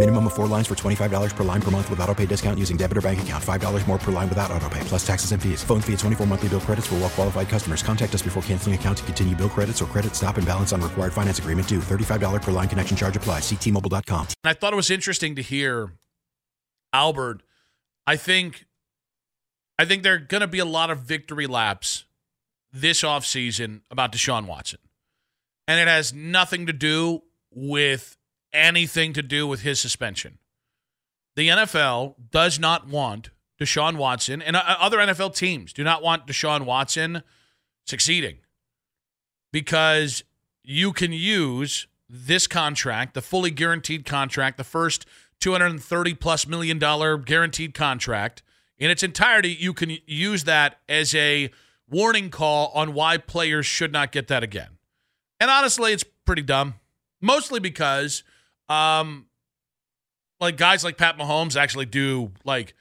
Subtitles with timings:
[0.00, 2.78] Minimum of four lines for $25 per line per month with auto pay discount using
[2.78, 3.44] debit or bank account.
[3.44, 5.62] $5 more per line without auto pay, plus taxes and fees.
[5.62, 7.82] Phone fee at 24 monthly bill credits for well qualified customers.
[7.82, 10.80] Contact us before canceling account to continue bill credits or credit stop and balance on
[10.80, 11.80] required finance agreement due.
[11.80, 13.44] $35 per line connection charge applies.
[13.44, 14.28] See T-Mobile.com.
[14.42, 15.92] And I thought it was interesting to hear
[16.94, 17.42] Albert.
[18.06, 18.64] I think
[19.78, 22.06] I think there are to be a lot of victory laps
[22.72, 24.78] this offseason about Deshaun Watson.
[25.68, 27.20] And it has nothing to do
[27.50, 28.16] with
[28.52, 30.38] anything to do with his suspension.
[31.36, 36.26] The NFL does not want Deshaun Watson, and uh, other NFL teams do not want
[36.26, 37.22] Deshaun Watson
[37.86, 38.38] succeeding
[39.52, 40.24] because
[40.62, 45.06] you can use this contract, the fully guaranteed contract, the first
[45.40, 48.42] 230 plus million dollar guaranteed contract
[48.80, 51.50] in its entirety, you can use that as a
[51.88, 54.78] warning call on why players should not get that again.
[55.38, 56.74] And honestly, it's pretty dumb.
[57.20, 58.24] Mostly because
[58.70, 59.26] um
[60.40, 62.74] like guys like Pat Mahomes actually do like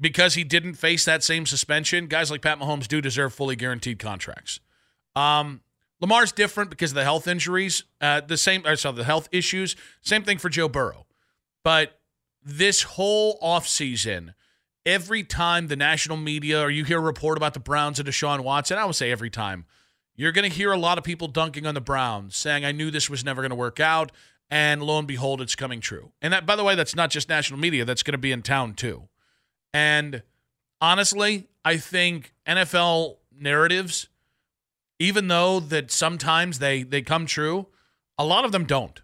[0.00, 3.98] because he didn't face that same suspension, guys like Pat Mahomes do deserve fully guaranteed
[3.98, 4.60] contracts.
[5.14, 5.60] Um
[6.00, 9.74] Lamar's different because of the health injuries, uh, the same, or sorry, the health issues.
[10.02, 11.06] Same thing for Joe Burrow.
[11.62, 11.98] But
[12.42, 14.34] this whole offseason,
[14.84, 18.40] every time the national media or you hear a report about the Browns and Deshaun
[18.40, 19.64] Watson, I would say every time,
[20.14, 22.90] you're going to hear a lot of people dunking on the Browns, saying, I knew
[22.90, 24.12] this was never going to work out.
[24.54, 26.12] And lo and behold, it's coming true.
[26.22, 28.40] And that, by the way, that's not just national media, that's going to be in
[28.40, 29.08] town too.
[29.72, 30.22] And
[30.80, 34.08] honestly, I think NFL narratives
[34.98, 37.66] even though that sometimes they they come true,
[38.16, 39.02] a lot of them don't.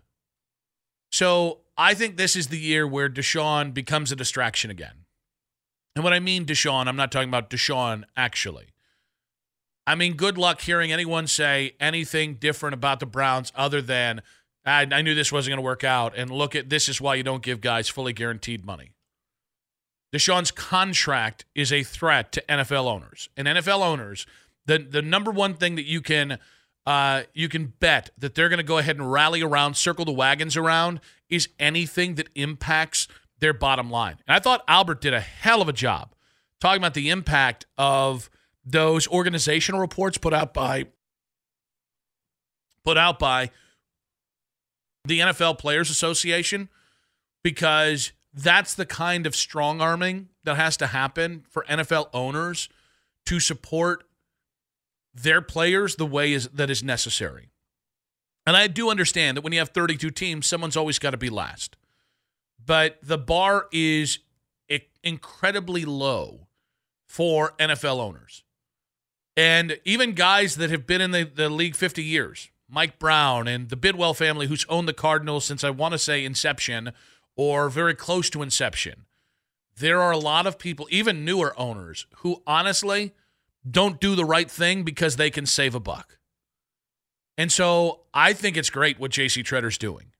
[1.10, 5.04] So I think this is the year where Deshaun becomes a distraction again.
[5.96, 8.66] And when I mean Deshaun, I'm not talking about Deshaun actually.
[9.86, 14.22] I mean, good luck hearing anyone say anything different about the Browns other than
[14.64, 16.16] I, I knew this wasn't going to work out.
[16.16, 18.92] And look at this is why you don't give guys fully guaranteed money.
[20.12, 23.28] Deshaun's contract is a threat to NFL owners.
[23.36, 24.26] And NFL owners
[24.66, 26.38] the the number one thing that you can
[26.86, 30.12] uh, you can bet that they're going to go ahead and rally around, circle the
[30.12, 33.06] wagons around, is anything that impacts
[33.38, 34.16] their bottom line.
[34.26, 36.14] And I thought Albert did a hell of a job
[36.60, 38.30] talking about the impact of
[38.64, 40.86] those organizational reports put out by
[42.84, 43.50] put out by
[45.04, 46.68] the NFL Players Association
[47.42, 52.68] because that's the kind of strong arming that has to happen for NFL owners
[53.26, 54.04] to support
[55.12, 57.50] their players the way is that is necessary.
[58.46, 61.30] And I do understand that when you have 32 teams, someone's always got to be
[61.30, 61.76] last.
[62.64, 64.20] But the bar is
[65.02, 66.46] incredibly low
[67.08, 68.44] for NFL owners.
[69.36, 73.68] And even guys that have been in the, the league 50 years, Mike Brown and
[73.68, 76.92] the Bidwell family, who's owned the Cardinals since I want to say inception
[77.36, 79.06] or very close to inception.
[79.76, 83.14] There are a lot of people, even newer owners, who honestly
[83.68, 86.18] don't do the right thing because they can save a buck.
[87.36, 90.12] And so I think it's great what JC Tretter's doing.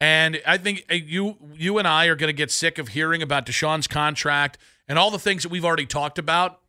[0.00, 3.22] And I think uh, you you and I are going to get sick of hearing
[3.22, 4.58] about Deshaun's contract
[4.88, 6.60] and all the things that we've already talked about.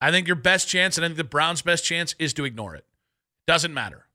[0.00, 2.74] I think your best chance, and I think the Browns' best chance, is to ignore
[2.74, 2.84] it.
[3.52, 4.06] Doesn't matter.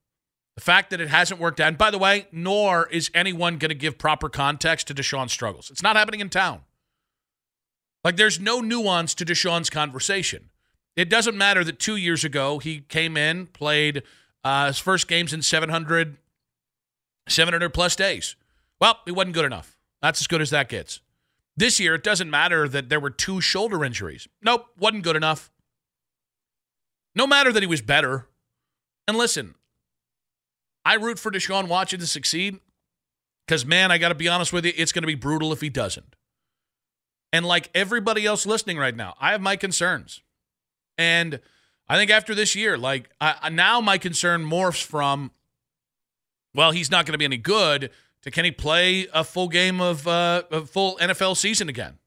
[0.56, 3.68] The fact that it hasn't worked out, and by the way, nor is anyone going
[3.68, 5.70] to give proper context to Deshaun's struggles.
[5.70, 6.62] It's not happening in town.
[8.02, 10.50] Like there's no nuance to Deshaun's conversation.
[10.96, 14.02] It doesn't matter that two years ago he came in, played
[14.42, 16.16] uh, his first games in 700,
[17.28, 18.34] 700 plus days.
[18.80, 19.76] Well, he wasn't good enough.
[20.02, 20.98] That's as good as that gets.
[21.56, 24.26] This year, it doesn't matter that there were two shoulder injuries.
[24.42, 25.52] Nope, wasn't good enough.
[27.14, 28.26] No matter that he was better.
[29.08, 29.54] And listen,
[30.84, 32.60] I root for Deshaun Watson to succeed
[33.46, 35.62] because, man, I got to be honest with you, it's going to be brutal if
[35.62, 36.14] he doesn't.
[37.32, 40.20] And like everybody else listening right now, I have my concerns.
[40.98, 41.40] And
[41.88, 45.30] I think after this year, like I, now my concern morphs from,
[46.54, 47.90] well, he's not going to be any good
[48.22, 51.98] to can he play a full game of uh, a full NFL season again?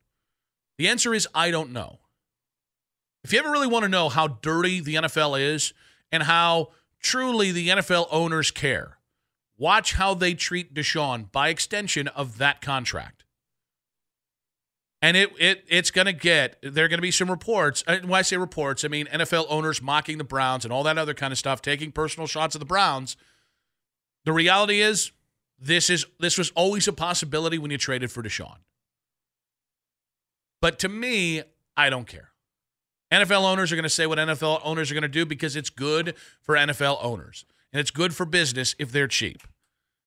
[0.77, 1.99] The answer is I don't know.
[3.23, 5.73] If you ever really want to know how dirty the NFL is
[6.11, 6.69] and how
[7.01, 8.97] truly the NFL owners care,
[9.57, 13.23] watch how they treat Deshaun by extension of that contract.
[15.01, 17.83] And it, it it's going to get, there are going to be some reports.
[17.87, 20.97] And when I say reports, I mean NFL owners mocking the Browns and all that
[20.97, 23.17] other kind of stuff, taking personal shots at the Browns.
[24.25, 25.11] The reality is,
[25.59, 28.57] this is this was always a possibility when you traded for Deshaun.
[30.59, 31.43] But to me,
[31.77, 32.30] I don't care.
[33.11, 35.69] NFL owners are going to say what NFL owners are going to do because it's
[35.69, 37.45] good for NFL owners.
[37.73, 39.43] And it's good for business if they're cheap.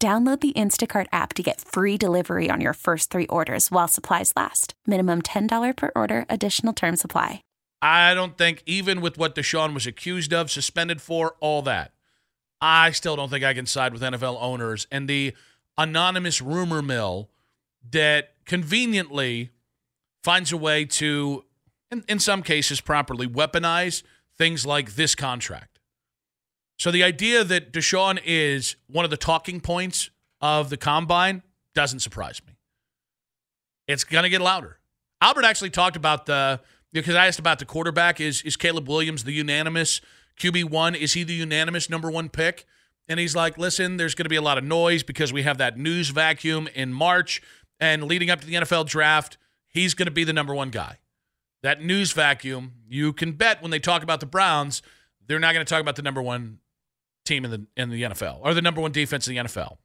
[0.00, 4.32] Download the Instacart app to get free delivery on your first three orders while supplies
[4.36, 4.74] last.
[4.86, 7.40] Minimum $10 per order, additional term supply.
[7.80, 11.92] I don't think, even with what Deshaun was accused of, suspended for, all that,
[12.60, 15.34] I still don't think I can side with NFL owners and the
[15.76, 17.28] anonymous rumor mill
[17.90, 19.50] that conveniently
[20.22, 21.44] finds a way to,
[21.90, 24.02] in, in some cases, properly weaponize
[24.36, 25.73] things like this contract.
[26.84, 30.10] So the idea that Deshaun is one of the talking points
[30.42, 31.42] of the combine
[31.74, 32.58] doesn't surprise me.
[33.88, 34.80] It's going to get louder.
[35.22, 36.60] Albert actually talked about the
[36.92, 40.02] because I asked about the quarterback is is Caleb Williams the unanimous
[40.38, 40.94] QB one?
[40.94, 42.66] Is he the unanimous number one pick?
[43.08, 45.56] And he's like, listen, there's going to be a lot of noise because we have
[45.56, 47.40] that news vacuum in March
[47.80, 49.38] and leading up to the NFL draft.
[49.68, 50.98] He's going to be the number one guy.
[51.62, 54.82] That news vacuum, you can bet when they talk about the Browns,
[55.26, 56.58] they're not going to talk about the number one
[57.24, 59.76] team in the in the NFL or the number one defense in the NFL.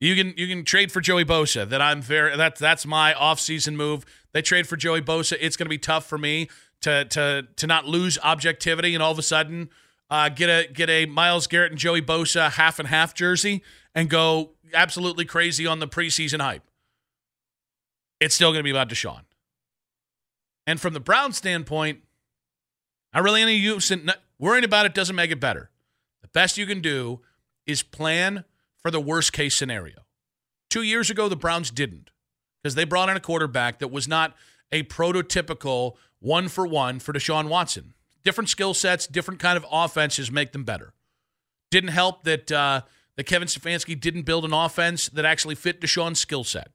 [0.00, 1.68] You can you can trade for Joey Bosa.
[1.68, 4.04] That I'm very that's that's my offseason move.
[4.32, 5.36] They trade for Joey Bosa.
[5.40, 6.48] It's going to be tough for me
[6.82, 9.70] to to to not lose objectivity and all of a sudden
[10.10, 13.62] uh, get a get a Myles Garrett and Joey Bosa half and half jersey
[13.94, 16.64] and go absolutely crazy on the preseason hype.
[18.20, 19.22] It's still going to be about Deshaun.
[20.66, 22.00] And from the Brown standpoint,
[23.12, 25.70] I really any use in worrying about it doesn't make it better.
[26.34, 27.20] Best you can do
[27.64, 28.44] is plan
[28.76, 30.04] for the worst case scenario.
[30.68, 32.10] Two years ago, the Browns didn't
[32.62, 34.34] because they brought in a quarterback that was not
[34.72, 37.94] a prototypical one for one for Deshaun Watson.
[38.24, 40.92] Different skill sets, different kind of offenses make them better.
[41.70, 42.82] Didn't help that uh,
[43.16, 46.68] that Kevin Stefanski didn't build an offense that actually fit Deshaun's skill set.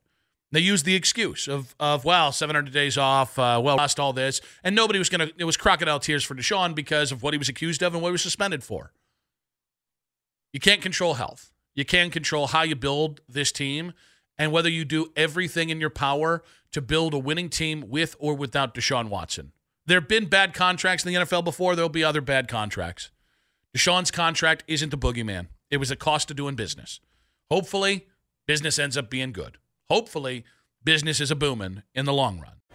[0.51, 4.39] They used the excuse of of well, 700 days off, uh, well, lost all this,
[4.63, 5.29] and nobody was gonna.
[5.37, 8.09] It was crocodile tears for Deshaun because of what he was accused of and what
[8.09, 8.93] he was suspended for.
[10.51, 11.51] You can't control health.
[11.75, 13.93] You can control how you build this team
[14.37, 18.35] and whether you do everything in your power to build a winning team with or
[18.35, 19.51] without Deshaun Watson.
[19.85, 21.75] There have been bad contracts in the NFL before.
[21.75, 23.11] There'll be other bad contracts.
[23.75, 25.47] Deshaun's contract isn't the boogeyman.
[25.69, 26.99] It was a cost of doing business.
[27.49, 28.07] Hopefully,
[28.45, 29.57] business ends up being good.
[29.89, 30.45] Hopefully,
[30.83, 32.58] business is a booming in the long run.